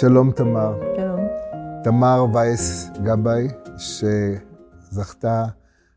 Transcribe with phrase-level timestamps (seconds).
[0.00, 0.80] שלום תמר.
[0.96, 1.20] שלום.
[1.84, 5.44] תמר וייס גבאי, שזכתה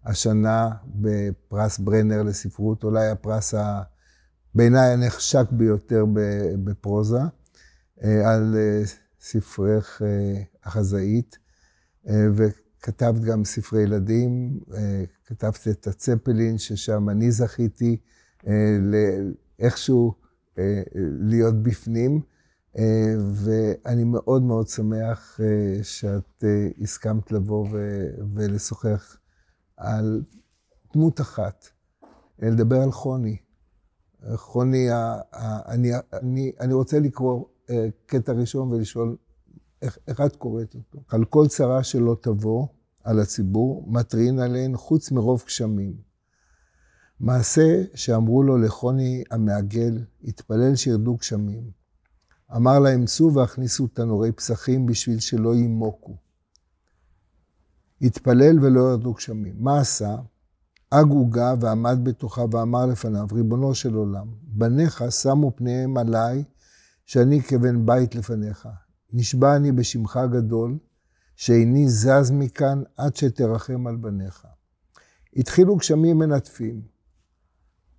[0.06, 3.82] השנה בפרס ברנר לספרות, אולי הפרס ה...
[4.56, 6.06] בעיניי הנחשק ביותר
[6.64, 7.20] בפרוזה,
[8.04, 8.82] אה, על אה,
[9.22, 11.38] ספרך אה, החזאית,
[12.06, 14.60] וכתבת גם ספרי ילדים,
[15.26, 17.98] כתבת את הצפלין, ששם אני זכיתי
[19.60, 20.14] איכשהו
[21.20, 22.22] להיות בפנים.
[22.78, 27.68] אה, ואני מאוד מאוד שמח אה, שאת אה, הסכמת לבוא
[28.34, 29.18] ולשוחח
[29.78, 30.24] על
[30.94, 31.66] דמות אחת,
[32.40, 33.38] לדבר על חוני.
[34.36, 34.88] חוני,
[35.68, 37.46] אני, אני, אני רוצה לקרוא
[38.06, 39.18] קטע ראשון ולשאול
[39.82, 41.04] איך, איך את קוראת אותו.
[41.08, 42.68] על כל צרה שלא תבוא
[43.04, 45.94] על הציבור, מטרין עליהן חוץ מרוב גשמים.
[47.20, 51.79] מעשה שאמרו לו לחוני המעגל, התפלל שירדו גשמים.
[52.56, 56.16] אמר להם, צאו והכניסו תנורי פסחים בשביל שלא יימוקו.
[58.02, 59.56] התפלל ולא ירדו גשמים.
[59.60, 60.16] מה עשה?
[60.90, 66.44] אג עוגה ועמד בתוכה ואמר לפניו, ריבונו של עולם, בניך שמו פניהם עליי,
[67.06, 68.68] שאני כבן בית לפניך.
[69.14, 70.78] נשבע אני בשמך הגדול,
[71.36, 74.48] שאיני זז מכאן עד שתרחם על בניך.
[75.36, 76.82] התחילו גשמים מנטפים.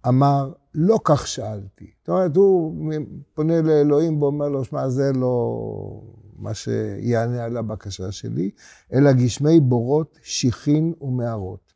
[0.09, 1.91] אמר, לא כך שאלתי.
[2.01, 2.93] זאת אומרת, הוא
[3.35, 6.03] פונה לאלוהים ואומר לו, שמע, זה לא
[6.39, 8.51] מה שיענה על הבקשה שלי,
[8.93, 11.73] אלא גשמי בורות, שיחין ומערות.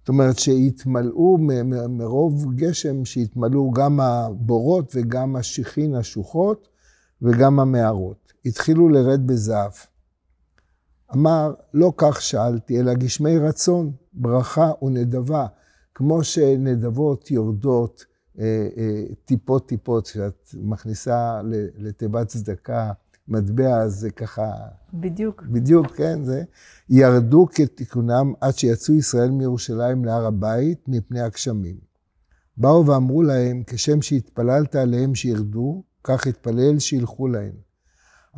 [0.00, 1.38] זאת אומרת, שהתמלאו
[1.88, 6.68] מרוב גשם, שהתמלאו גם הבורות וגם השיחין, השוחות,
[7.22, 8.32] וגם המערות.
[8.46, 9.72] התחילו לרד בזהב.
[11.14, 15.46] אמר, לא כך שאלתי, אלא גשמי רצון, ברכה ונדבה.
[15.94, 18.04] כמו שנדבות יורדות
[19.24, 21.40] טיפות-טיפות, אה, אה, כשאת מכניסה
[21.78, 22.92] לתיבת צדקה,
[23.28, 24.52] מטבע, זה ככה...
[24.94, 25.42] בדיוק.
[25.42, 26.42] בדיוק, כן, זה.
[26.88, 31.76] ירדו כתיקונם עד שיצאו ישראל מירושלים להר הבית מפני הגשמים.
[32.56, 37.52] באו ואמרו להם, כשם שהתפללת עליהם שירדו, כך התפלל שילכו להם.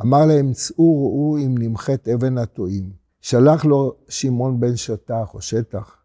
[0.01, 2.91] אמר להם, צאו ראו אם נמחת אבן הטועים.
[3.21, 5.97] שלח לו שמעון בן שטח או שטח,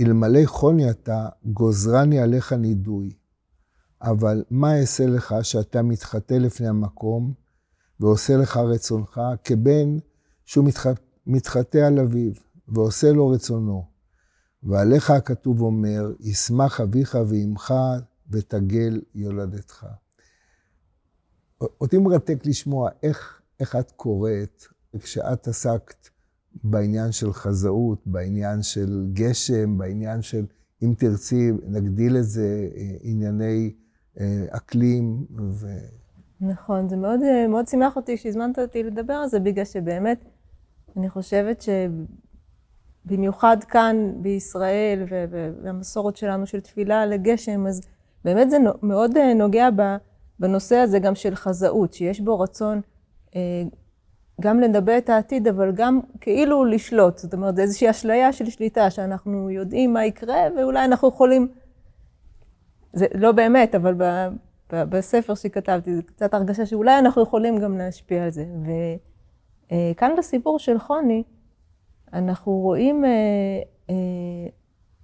[0.00, 3.12] אלמלא חוני אתה, גוזרני עליך נידוי.
[4.02, 7.32] אבל מה אעשה לך שאתה מתחטא לפני המקום,
[8.00, 9.98] ועושה לך רצונך, כבן
[10.44, 10.86] שהוא מתח...
[11.26, 12.32] מתחטא על אביו,
[12.68, 13.84] ועושה לו רצונו.
[14.62, 17.74] ועליך הכתוב אומר, ישמח אביך ואמך,
[18.30, 19.86] ותגל יולדתך.
[21.80, 24.64] אותי מרתק לשמוע איך, איך את קוראת,
[24.98, 26.08] כשאת עסקת
[26.64, 30.44] בעניין של חזאות, בעניין של גשם, בעניין של,
[30.82, 33.72] אם תרצי, נגדיל את זה, אה, ענייני
[34.20, 35.66] אה, אקלים ו...
[36.40, 40.24] נכון, זה מאוד, אה, מאוד שימח אותי שהזמנת אותי לדבר על זה, בגלל שבאמת,
[40.96, 41.64] אני חושבת
[43.04, 45.04] שבמיוחד כאן בישראל,
[45.62, 47.80] והמסורת שלנו של תפילה לגשם, אז
[48.24, 49.68] באמת זה מאוד נוגע
[50.38, 52.80] בנושא הזה גם של חזאות, שיש בו רצון
[54.40, 57.18] גם לנבא את העתיד, אבל גם כאילו לשלוט.
[57.18, 61.48] זאת אומרת, זו איזושהי אשליה של שליטה, שאנחנו יודעים מה יקרה, ואולי אנחנו יכולים...
[62.92, 64.04] זה לא באמת, אבל ב,
[64.72, 68.46] ב, בספר שכתבתי, זו קצת הרגשה שאולי אנחנו יכולים גם להשפיע על זה.
[69.70, 71.22] וכאן אה, בסיפור של חוני,
[72.12, 73.10] אנחנו רואים אה,
[73.90, 73.94] אה,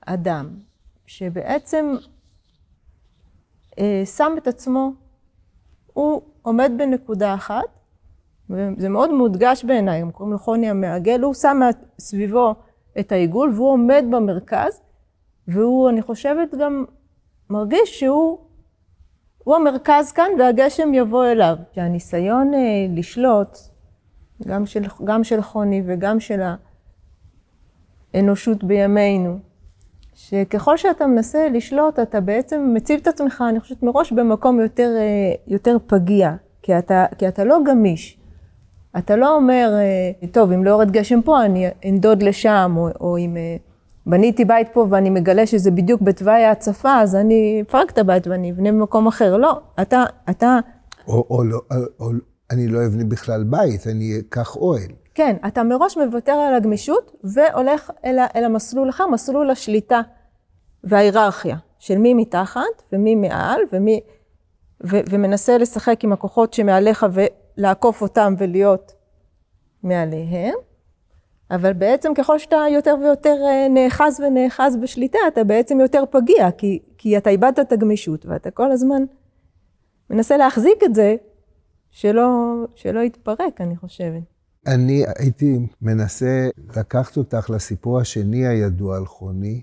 [0.07, 0.49] אדם
[1.07, 1.95] שבעצם
[4.05, 4.93] שם את עצמו,
[5.93, 7.80] הוא עומד בנקודה אחת,
[8.51, 11.61] וזה מאוד מודגש בעיניי, הם קוראים לו חוני המעגל, הוא שם
[11.99, 12.55] סביבו
[13.01, 14.81] את העיגול והוא עומד במרכז,
[15.49, 16.85] והוא, אני חושבת, גם
[17.51, 18.39] מרגיש שהוא
[19.45, 21.57] הוא המרכז כאן והגשם יבוא אליו.
[21.73, 23.59] שהניסיון אה, לשלוט,
[24.49, 26.41] גם של, גם של חוני וגם של
[28.15, 29.39] האנושות בימינו,
[30.15, 35.33] שככל שאתה מנסה לשלוט, אתה בעצם מציב את עצמך, אני חושבת, מראש במקום יותר, אה,
[35.47, 38.20] יותר פגיע, כי אתה, כי אתה לא גמיש.
[38.99, 43.19] אתה לא אומר, אה, טוב, אם לא יורד גשם פה, אני אנדוד לשם, או, או
[43.19, 43.57] אם אה,
[44.07, 48.51] בניתי בית פה ואני מגלה שזה בדיוק בתוואי ההצפה, אז אני אפרק את הבית ואני
[48.51, 49.37] אבנה במקום אחר.
[49.37, 50.59] לא, אתה, אתה...
[51.07, 52.11] או, או, לא, או, או
[52.51, 54.91] אני לא אבנה בכלל בית, אני אקח אוהל.
[55.15, 60.01] כן, אתה מראש מוותר על הגמישות והולך אל, אל המסלול אחר, מסלול השליטה
[60.85, 64.01] וההיררכיה של מי מתחת ומי מעל ומי...
[64.85, 67.07] ו, ומנסה לשחק עם הכוחות שמעליך
[67.57, 68.93] לעקוף אותם ולהיות
[69.83, 70.55] מעליהם,
[71.51, 76.79] אבל בעצם ככל שאתה יותר ויותר אה, נאחז ונאחז בשליטה, אתה בעצם יותר פגיע, כי,
[76.99, 79.03] כי אתה איבדת את הגמישות ואתה כל הזמן
[80.11, 81.17] מנסה להחזיק את זה
[81.91, 84.23] שלא, שלא יתפרק, אני חושבת.
[84.67, 89.63] אני הייתי מנסה לקחת אותך לסיפור השני הידוע על חוני.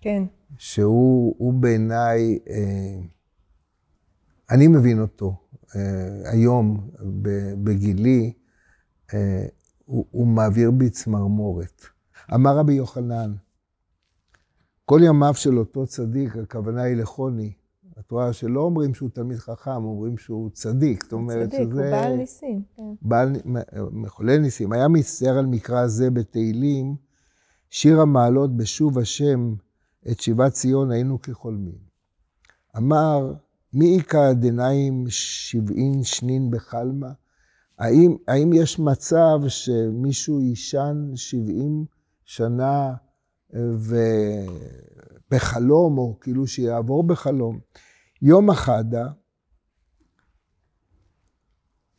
[0.00, 0.22] כן.
[0.58, 3.00] שהוא בעיניי, אה,
[4.50, 5.34] אני מבין אותו
[6.24, 6.90] היום
[7.64, 8.32] בגילי,
[9.14, 9.46] אה,
[9.84, 11.82] הוא, הוא מעביר בי צמרמורת.
[12.34, 13.34] אמר רבי יוחנן,
[14.84, 17.52] כל ימיו של אותו צדיק, הכוונה היא לחוני.
[17.98, 21.04] את רואה שלא אומרים שהוא תלמיד חכם, אומרים שהוא צדיק.
[21.04, 21.70] זאת אומרת צדיק, שזה...
[21.70, 22.62] צדיק, הוא בעל ניסים.
[22.76, 22.82] כן.
[23.02, 23.32] בעל,
[23.92, 24.72] מחולל ניסים.
[24.72, 26.96] היה מצטער על מקרא זה בתהילים,
[27.70, 29.54] שיר המעלות בשוב השם
[30.10, 31.78] את שיבת ציון היינו כחולמים.
[32.76, 33.32] אמר,
[33.76, 37.12] מי איכא דנאים שבעין שנין בחלמה?
[37.78, 41.84] האם, האם יש מצב שמישהו יישן שבעים
[42.24, 42.94] שנה
[45.30, 47.58] ובחלום, או כאילו שיעבור בחלום?
[48.22, 48.84] יום אחד,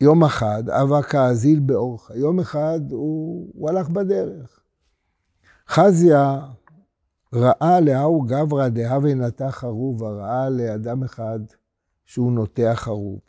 [0.02, 2.16] יום אחד, אבק האזיל באורחה.
[2.16, 4.60] יום אחד הוא, הוא הלך בדרך.
[5.70, 6.40] חזיה
[7.34, 11.40] ראה להוא גברא דהווה נטע חרובה, ראה לאדם אחד
[12.08, 13.20] שהוא נוטע חרוב.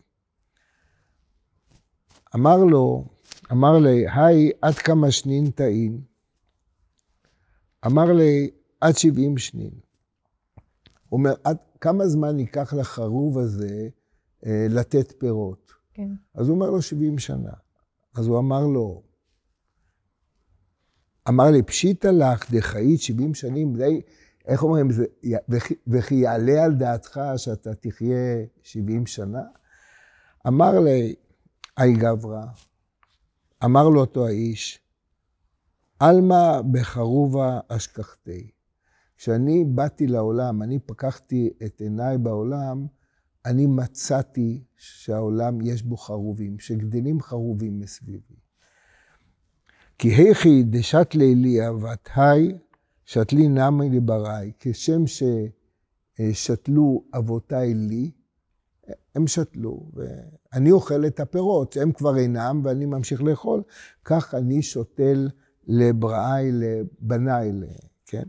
[2.34, 3.04] אמר לו,
[3.52, 6.00] אמר לי, היי, עד כמה שנין טעין?
[7.86, 9.70] אמר לי, עד שבעים שנין.
[11.08, 13.88] הוא אומר, עד כמה זמן ייקח לחרוב הזה
[14.46, 15.72] אה, לתת פירות?
[15.94, 16.08] כן.
[16.34, 17.52] אז הוא אומר לו, שבעים שנה.
[18.14, 19.02] אז הוא אמר לו,
[21.28, 24.00] אמר לי, פשיטא לך דחיית 70 שנים, די,
[24.48, 25.04] איך אומרים, זה,
[25.86, 29.42] וכי יעלה על דעתך שאתה תחיה 70 שנה?
[30.46, 31.14] אמר לי,
[31.80, 32.44] אי גברא,
[33.64, 34.80] אמר לו אותו האיש,
[35.98, 38.50] עלמא בחרובה אשכחתי.
[39.16, 42.86] כשאני באתי לעולם, אני פקחתי את עיניי בעולם,
[43.44, 48.34] אני מצאתי שהעולם יש בו חרובים, שגדלים חרובים מסביבי.
[49.98, 52.58] כי היכי דשת לילי אבת היי,
[53.08, 55.02] שתלי נמי לברי, כשם
[56.20, 58.10] ששתלו אבותיי לי,
[59.14, 63.62] הם שתלו, ואני אוכל את הפירות, הם כבר אינם ואני ממשיך לאכול,
[64.04, 65.28] כך אני שותל
[65.66, 67.52] לבראי, לבניי,
[68.06, 68.22] כן?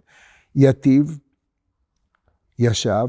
[0.55, 1.19] יתיב,
[2.59, 3.07] ישב,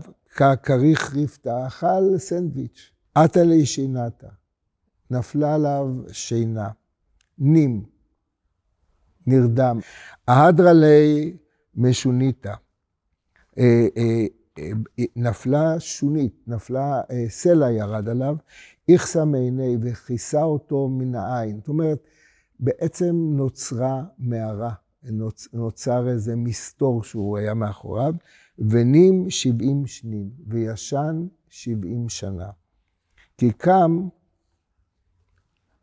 [0.63, 4.29] כריך ריפתא, אכל סנדוויץ', עטה לי שינתה,
[5.11, 6.69] נפלה עליו שינה,
[7.39, 7.85] נים,
[9.27, 9.79] נרדם.
[10.29, 11.37] ההדרה לי
[11.75, 12.55] משוניתא.
[13.59, 14.25] אה, אה,
[14.59, 18.37] אה, נפלה שונית, נפלה, סלע ירד עליו,
[18.89, 21.59] איכסה מעיני וכיסה אותו מן העין.
[21.59, 21.99] זאת אומרת,
[22.61, 24.73] בעצם נוצרה מערה,
[25.03, 28.15] נוצ, נוצר איזה מסתור שהוא היה מאחוריו,
[28.59, 32.51] ונים שבעים שנין, וישן שבעים שנה.
[33.39, 34.09] כי קם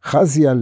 [0.03, 0.53] חזיה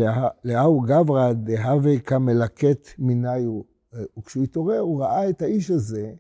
[0.44, 3.75] לאהו גברא דהווה כמלקט מיניו.
[4.18, 6.14] וכשהוא התעורר, הוא ראה את האיש הזה,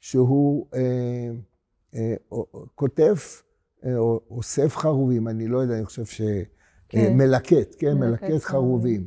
[0.00, 1.30] שהוא אה,
[1.94, 2.14] אה,
[2.74, 3.14] כותב,
[3.84, 3.96] אה,
[4.30, 6.22] אוסף חרובים, אני לא יודע, אני חושב ש...
[6.88, 7.16] כן.
[7.16, 9.06] מלקט, כן, מלקט, מלקט חרובים.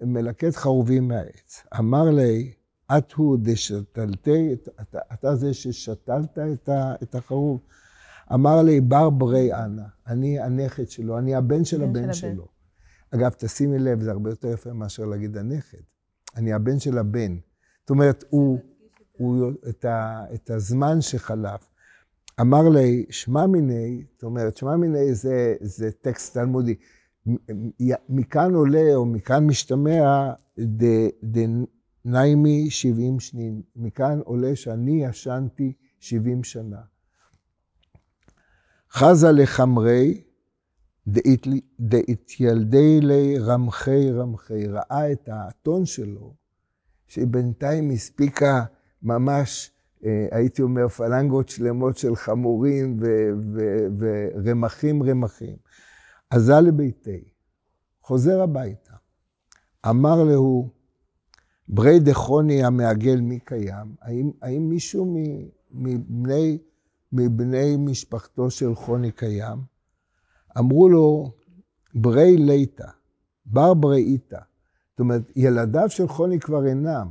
[0.00, 1.62] מלקט חרובים מהעץ.
[1.78, 2.52] אמר לי,
[2.98, 6.38] את הוא דשתלתי, אתה, אתה זה ששתלת
[7.02, 7.60] את החרוב.
[8.34, 12.48] אמר לי, בר ברי אנא, אני הנכד שלו, אני הבן של הבן של שלו.
[13.12, 13.20] הבן.
[13.20, 15.78] אגב, תשימי לב, זה הרבה יותר יפה מאשר להגיד הנכד.
[16.36, 17.36] אני הבן של הבן.
[17.80, 18.58] זאת אומרת, הוא,
[19.12, 21.68] הוא את, ה, את הזמן שחלף.
[22.40, 26.74] אמר לי, שמע מיני, זאת אומרת, שמע מיני זה, זה טקסט תלמודי.
[28.08, 30.32] מכאן עולה, או מכאן משתמע,
[31.22, 33.62] דניימי שבעים שנין.
[33.76, 36.80] מכאן עולה שאני ישנתי שבעים שנה.
[38.90, 40.22] חזה לחמרי,
[41.80, 46.34] דאת ילדי לי רמחי רמחי, ראה את האתון שלו,
[47.06, 48.64] שבינתיים הספיקה
[49.02, 49.72] ממש,
[50.04, 53.00] אה, הייתי אומר, פלנגות שלמות של חמורים
[53.98, 55.56] ורמחים רמחים.
[56.30, 57.24] עזה לביתי,
[58.02, 58.92] חוזר הביתה,
[59.88, 60.68] אמר להו,
[61.68, 63.94] ברי דחוני המעגל מי קיים?
[64.02, 65.16] האם, האם מישהו
[65.70, 66.58] מבני
[67.12, 69.58] מבני משפחתו של חוני קיים,
[70.58, 71.32] אמרו לו,
[71.94, 72.88] ברי ליטא,
[73.46, 74.38] בר בראיתא.
[74.90, 77.08] זאת אומרת, ילדיו של חוני כבר אינם,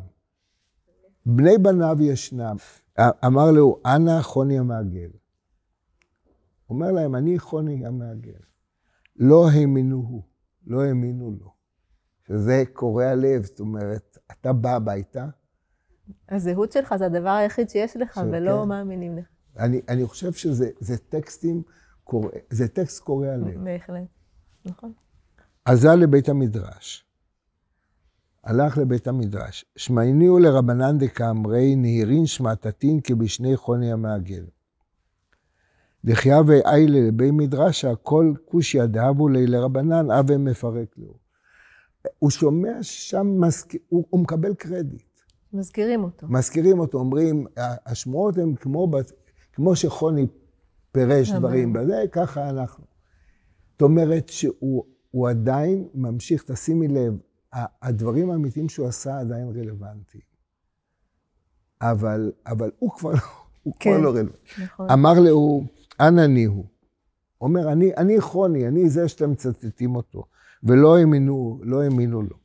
[1.25, 2.55] בני בניו ישנם.
[3.25, 5.09] אמר לו, אנא חוני המעגל.
[6.69, 8.39] אומר להם, אני חוני המעגל.
[9.15, 10.21] לא האמינו
[10.67, 11.53] לא האמינו לו.
[12.27, 15.27] שזה קורע לב, זאת אומרת, אתה בא הביתה.
[16.29, 18.69] הזהות שלך זה הדבר היחיד שיש לך, ולא כן.
[18.69, 19.25] מאמינים לך.
[19.59, 21.63] אני, אני חושב שזה טקסטים
[22.07, 23.63] קורא, זה טקסט קורע לב.
[23.63, 24.07] בהחלט,
[24.65, 24.93] נכון.
[25.65, 27.07] עזה לבית המדרש.
[28.43, 29.65] הלך לבית המדרש.
[29.75, 34.45] שמעיניהו לרבנן דקאמרי נהירין שמעתתין כבשני חוני המעגל.
[36.05, 41.13] דחייה ואיילה לבי מדרשה, כל כושי דהבו לי לרבנן, אבי מפרק לו.
[42.19, 43.75] הוא שומע ששם, מזכ...
[43.89, 45.21] הוא, הוא מקבל קרדיט.
[45.53, 46.27] מזכירים אותו.
[46.29, 47.45] מזכירים אותו, אומרים,
[47.85, 48.91] השמועות הן כמו,
[49.53, 50.27] כמו שחוני
[50.97, 52.83] פירש דברים בזה, ככה אנחנו.
[53.71, 57.13] זאת אומרת שהוא עדיין ממשיך, תשימי לב,
[57.81, 60.23] הדברים האמיתיים שהוא עשה עדיין רלוונטיים.
[61.81, 63.17] אבל, אבל הוא כבר לא,
[63.63, 64.63] הוא כן, כבר לא רלוונטי.
[64.63, 64.89] נכון.
[64.89, 65.63] אמר לו,
[65.99, 66.65] אנא ניהו.
[67.41, 70.23] אומר, אני, אני כרוני, אני זה שאתם מצטטים אותו.
[70.63, 72.35] ולא האמינו, לא האמינו לו.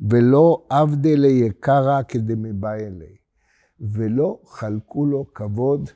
[0.00, 3.16] ולא עבדי ליקרא כדמבא אלי.
[3.80, 5.90] ולא חלקו לו כבוד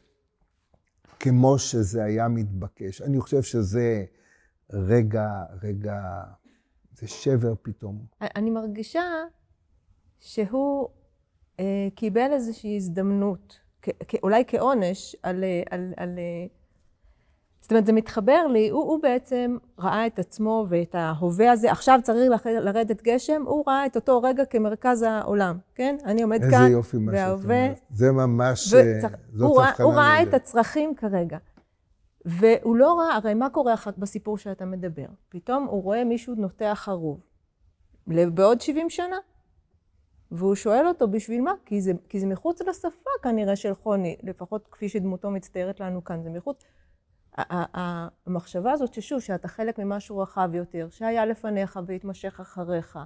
[1.20, 3.02] כמו שזה היה מתבקש.
[3.02, 4.04] אני חושב שזה
[4.72, 5.28] רגע,
[5.62, 6.02] רגע,
[6.92, 8.04] זה שבר פתאום.
[8.20, 9.02] אני מרגישה
[10.20, 10.88] שהוא
[11.60, 16.18] אה, קיבל איזושהי הזדמנות, כ- אולי כעונש, על, על, על
[17.70, 22.00] זאת אומרת, זה מתחבר לי, הוא, הוא בעצם ראה את עצמו ואת ההווה הזה, עכשיו
[22.02, 25.96] צריך לרדת גשם, הוא ראה את אותו רגע כמרכז העולם, כן?
[26.04, 27.80] אני עומד איזה כאן, איזה יופי מה שאת אומרת.
[27.90, 29.08] זה ממש, וצר...
[29.32, 29.86] זאת הבחנה.
[29.86, 31.38] הוא ראה את הצרכים כרגע.
[32.24, 35.06] והוא לא ראה, הרי מה קורה אחר בסיפור שאתה מדבר?
[35.28, 37.20] פתאום הוא רואה מישהו נוטע חרוב.
[38.06, 39.16] בעוד 70 שנה.
[40.32, 41.52] והוא שואל אותו, בשביל מה?
[41.64, 46.22] כי זה, כי זה מחוץ לשפה כנראה של חוני, לפחות כפי שדמותו מצטיירת לנו כאן,
[46.22, 46.64] זה מחוץ.
[47.48, 52.98] המחשבה הזאת ששוב, שאתה חלק ממשהו רחב יותר, שהיה לפניך והתמשך אחריך,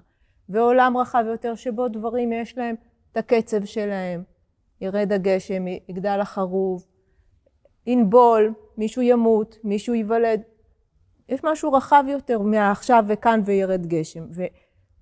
[0.49, 2.75] ועולם רחב יותר שבו דברים יש להם
[3.13, 4.23] את הקצב שלהם.
[4.81, 6.87] ירד הגשם, יגדל החרוב,
[7.87, 10.43] ינבול, מישהו ימות, מישהו ייוולד.
[11.29, 14.25] יש משהו רחב יותר מעכשיו וכאן וירד גשם.
[14.31, 14.43] ו,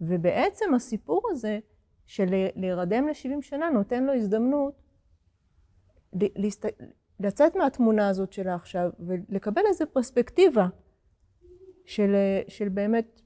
[0.01, 1.59] ובעצם הסיפור הזה
[2.07, 4.75] של להירדם ל-70 שנה נותן לו הזדמנות
[6.13, 6.67] להסת...
[7.23, 10.67] לצאת מהתמונה הזאת שלה עכשיו ולקבל איזו פרספקטיבה
[11.87, 12.15] של,
[12.49, 13.21] של באמת,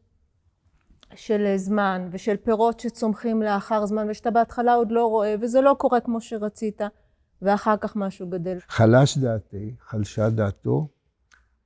[1.14, 6.00] של זמן ושל פירות שצומחים לאחר זמן ושאתה בהתחלה עוד לא רואה וזה לא קורה
[6.00, 6.80] כמו שרצית
[7.42, 8.58] ואחר כך משהו גדל.
[8.68, 10.88] חלש דעתי, חלשה דעתו,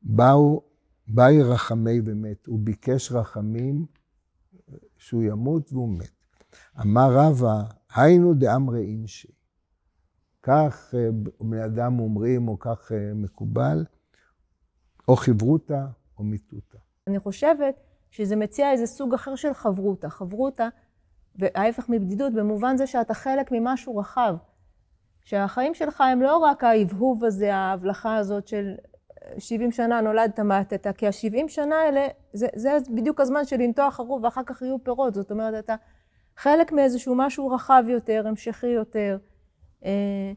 [0.03, 0.63] באו,
[1.09, 3.87] באי רחמי ומת, הוא ביקש רחמים
[4.99, 6.11] שהוא ימות והוא מת.
[6.81, 7.63] אמר רבא,
[7.95, 9.40] היינו דאמרי אינשי.
[10.43, 11.09] כך אה,
[11.41, 13.85] בני אדם אומרים, או כך אה, מקובל,
[15.09, 15.85] או חברותא
[16.19, 16.79] או מיתותא.
[17.07, 17.75] אני חושבת
[18.11, 20.09] שזה מציע איזה סוג אחר של חברותא.
[20.09, 20.69] חברותא,
[21.37, 24.37] וההפך מבדידות, במובן זה שאתה חלק ממשהו רחב.
[25.25, 28.75] שהחיים שלך הם לא רק ההבהוב הזה, ההבלחה הזאת של
[29.39, 34.25] 70 שנה נולדת מעטת, כי ה-70 שנה האלה, זה, זה בדיוק הזמן של לנטוע חרוב
[34.25, 35.15] ואחר כך יהיו פירות.
[35.15, 35.75] זאת אומרת, אתה
[36.37, 39.19] חלק מאיזשהו משהו רחב יותר, המשכי יותר.
[39.85, 40.33] אה,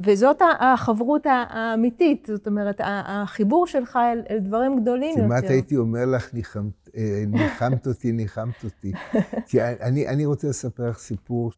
[0.00, 5.22] וזאת החברות האמיתית, זאת אומרת, החיבור שלך אל, אל דברים גדולים יותר.
[5.22, 8.92] כמעט הייתי אומר לך, ניחמת, אה, ניחמת אותי, ניחמת אותי.
[9.48, 11.50] כי אני, אני רוצה לספר לך סיפור.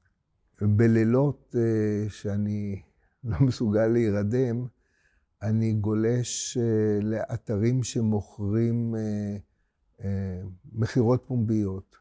[0.62, 2.82] בלילות אה, שאני
[3.24, 4.66] לא מסוגל להירדם,
[5.42, 6.58] אני גולש
[7.02, 8.94] לאתרים שמוכרים
[10.72, 11.96] מכירות פומביות.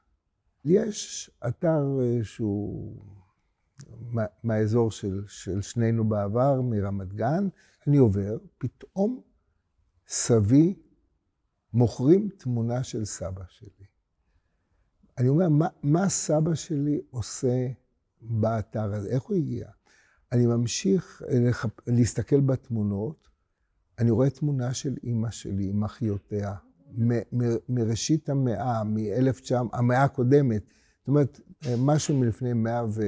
[0.66, 2.96] יש אתר שהוא
[4.44, 7.48] מהאזור של, של שנינו בעבר, מרמת גן,
[7.88, 9.22] אני עובר, פתאום
[10.08, 10.76] סבי
[11.74, 13.86] מוכרים תמונה של סבא שלי.
[15.18, 17.68] אני אומר, מה, מה סבא שלי עושה
[18.22, 19.10] באתר הזה?
[19.10, 19.68] איך הוא הגיע?
[20.32, 21.66] אני ממשיך לח...
[21.88, 23.30] להסתכל בתמונות,
[24.00, 26.56] אני רואה תמונה של אימא שלי עם אחיותיה,
[26.98, 30.64] מ- מ- מראשית המאה, מ-1900, המאה הקודמת.
[31.00, 31.40] זאת אומרת,
[31.78, 33.02] משהו מלפני מאה ו...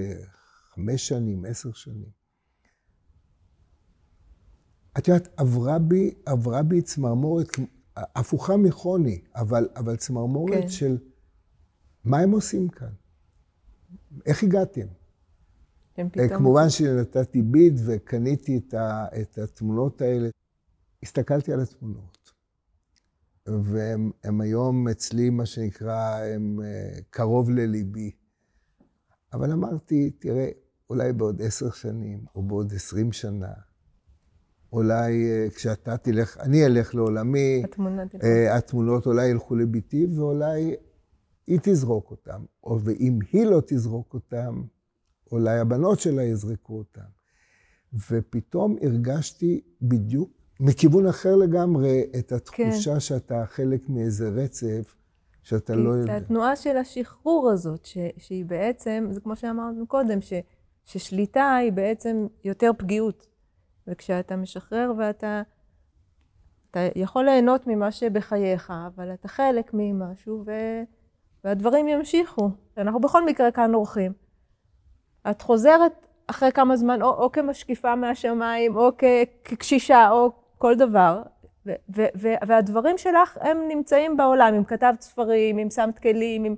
[0.77, 2.09] חמש שנים, עשר שנים.
[4.97, 7.47] את יודעת, עברה בי, עברה בי צמרמורת,
[7.95, 10.69] הפוכה מחוני, אבל, אבל צמרמורת כן.
[10.69, 10.97] של
[12.03, 12.91] מה הם עושים כאן?
[14.25, 14.87] איך הגעתם?
[15.93, 16.29] פתאום...
[16.29, 20.29] כמובן שנתתי ביד וקניתי את, ה, את התמונות האלה.
[21.03, 22.33] הסתכלתי על התמונות,
[23.45, 28.11] והם היום אצלי, מה שנקרא, הם אה, קרוב לליבי.
[29.33, 30.49] אבל אמרתי, תראה,
[30.89, 33.53] אולי בעוד עשר שנים, או בעוד עשרים שנה,
[34.73, 38.17] אולי אה, כשאתה תלך, אני אלך לעולמי, התמונות, uh,
[38.51, 40.75] התמונות אולי ילכו לביתי, ואולי
[41.47, 42.45] היא תזרוק אותם.
[42.63, 44.63] או ואם היא לא תזרוק אותם,
[45.31, 47.17] אולי הבנות שלה יזרקו אותם.
[48.11, 50.29] ופתאום הרגשתי בדיוק
[50.59, 52.99] מכיוון אחר לגמרי, את התחושה כן.
[52.99, 54.95] שאתה חלק מאיזה רצף
[55.43, 56.17] שאתה לא יודע.
[56.17, 60.33] התנועה של השחרור הזאת, ש, שהיא בעצם, זה כמו שאמרנו קודם, ש,
[60.87, 63.27] ששליטה היא בעצם יותר פגיעות.
[63.87, 65.41] וכשאתה משחרר ואתה
[66.71, 70.51] אתה יכול ליהנות ממה שבחייך, אבל אתה חלק ממשהו ו,
[71.43, 72.49] והדברים ימשיכו.
[72.77, 74.13] אנחנו בכל מקרה כאן אורחים.
[75.29, 78.91] את חוזרת אחרי כמה זמן, או, או כמשקיפה מהשמיים, או
[79.43, 81.21] כקשישה, או כל דבר,
[81.65, 86.55] ו, ו, והדברים שלך הם נמצאים בעולם, אם כתבת ספרים, אם שמת כלים, אם,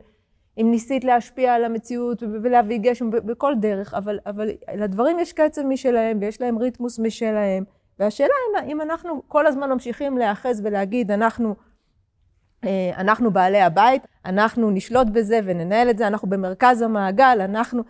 [0.61, 6.17] אם ניסית להשפיע על המציאות ולהביא גשם בכל דרך, אבל, אבל לדברים יש קצב משלהם
[6.21, 7.63] ויש להם ריתמוס משלהם.
[7.99, 11.55] והשאלה אם, אם אנחנו כל הזמן ממשיכים להיאחז ולהגיד, אנחנו,
[12.63, 17.83] אה, אנחנו בעלי הבית, אנחנו נשלוט בזה וננהל את זה, אנחנו במרכז המעגל, אנחנו...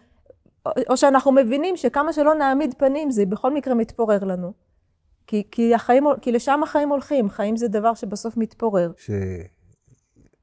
[0.90, 4.54] או שאנחנו מבינים שכמה שלא נעמיד פנים, זה בכל מקרה מתפורר לנו.
[5.28, 8.92] כי, כי, החיים, כי לשם החיים הולכים, חיים זה דבר שבסוף מתפורר.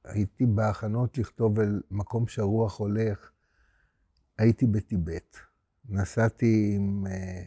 [0.06, 3.30] כשהייתי בהכנות לכתוב על מקום שהרוח הולך,
[4.38, 5.36] הייתי בטיבט.
[5.88, 7.42] נסעתי עם, אה,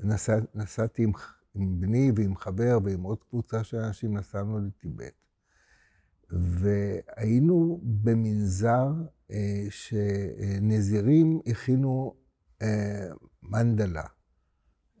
[0.00, 1.12] נסע, נסעתי עם,
[1.54, 5.14] עם בני ועם חבר ועם עוד קבוצה של אנשים, נסענו לטיבט.
[6.30, 8.92] והיינו במנזר
[9.30, 12.14] אה, שנזירים הכינו
[12.62, 13.08] אה,
[13.42, 14.06] מנדלה.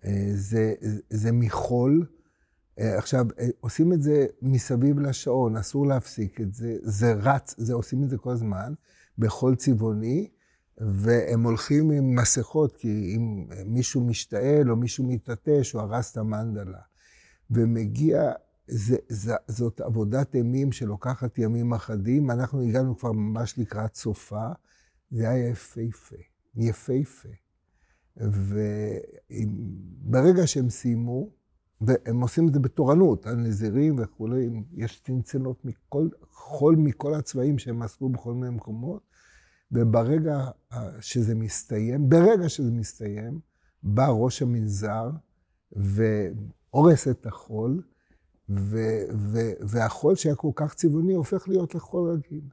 [0.04, 0.74] אה, זה,
[1.10, 2.06] זה מחול.
[2.78, 6.76] אה, עכשיו, אה, עושים את זה מסביב לשעון, אסור להפסיק את זה.
[6.82, 8.72] זה רץ, זה עושים את זה כל הזמן,
[9.18, 10.28] בחול צבעוני,
[10.78, 16.78] והם הולכים עם מסכות, כי אם מישהו משתעל או מישהו מתעטש, הוא הרס את המנדלה.
[17.50, 18.32] ומגיע,
[18.66, 24.48] זה, זה, זאת עבודת אימים שלוקחת ימים אחדים, אנחנו הגענו כבר ממש לקראת סופה,
[25.10, 26.16] זה היה יפהפה,
[26.56, 27.28] יפהפה.
[30.06, 31.30] וברגע שהם סיימו,
[31.80, 38.08] והם עושים את זה בתורנות, הנזירים וכולי, יש צנצנות מכל, חול מכל הצבעים שהם אספו
[38.08, 39.02] בכל מיני מקומות,
[39.72, 40.50] וברגע
[41.00, 43.40] שזה מסתיים, ברגע שזה מסתיים,
[43.82, 45.10] בא ראש המנזר
[45.72, 47.82] והורס את החול,
[48.48, 52.44] ו- ו- והחול שהיה כל כך צבעוני הופך להיות לחול רגיל.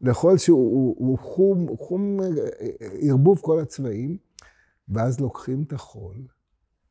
[0.00, 2.20] לחול שהוא הוא, הוא חום, חום
[3.00, 4.16] ערבוב כל הצבעים.
[4.90, 6.16] ואז לוקחים את החול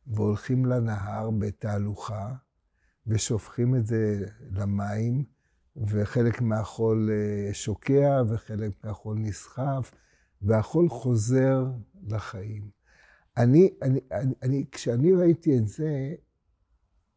[0.08, 2.34] והולכים לנהר בתהלוכה
[3.08, 5.24] ושופכים את זה למים,
[5.88, 9.92] וחלק מהחול אה, שוקע וחלק מהחול נסחף,
[10.42, 11.66] והחול חוזר
[12.08, 12.70] לחיים.
[13.38, 16.14] אני, אני, אני, אני, כשאני ראיתי את זה,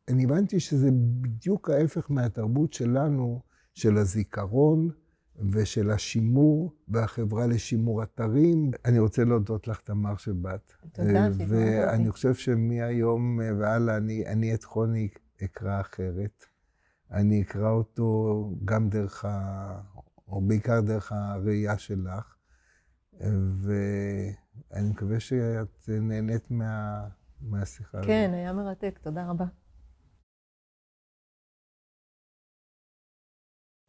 [0.08, 0.88] אני הבנתי שזה
[1.20, 3.42] בדיוק ההפך מהתרבות שלנו,
[3.74, 4.90] של הזיכרון,
[5.36, 8.70] ושל השימור והחברה לשימור אתרים.
[8.84, 10.72] אני רוצה להודות לך, תמר, שבאת.
[10.92, 11.46] תודה, שבאת.
[11.48, 15.08] ואני חושב שמהיום והלאה אני, אני את חוני
[15.44, 16.44] אקרא אחרת.
[17.10, 19.80] אני אקרא אותו גם דרך ה...
[20.28, 22.36] או בעיקר דרך הראייה שלך.
[23.60, 27.04] ואני מקווה שאת נהנית מה...
[27.40, 28.06] מהשיחה הזאת.
[28.06, 29.44] כן, היה מרתק, תודה רבה.